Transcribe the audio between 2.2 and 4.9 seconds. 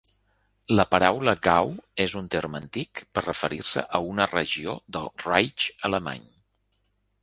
un terme antic per referir-se a una regió